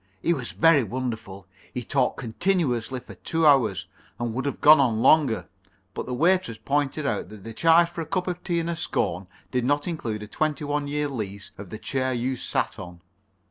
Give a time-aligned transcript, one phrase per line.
[0.23, 1.45] He was very wonderful.
[1.75, 3.85] He talked continuously for two hours,
[4.19, 5.47] and would have gone on longer.
[5.93, 8.75] But the waitress pointed out that the charge for a cup of tea and a
[8.75, 13.01] scone did not include a twenty one years' lease of the chair you sat on.